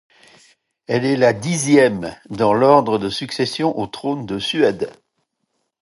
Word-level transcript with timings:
Elle 0.87 1.05
est 1.05 1.33
dixième 1.35 2.15
dans 2.31 2.55
l'ordre 2.55 2.97
de 2.97 3.07
succession 3.07 3.77
au 3.77 3.85
trône 3.85 4.25
de 4.25 4.39
Suède. 4.39 4.91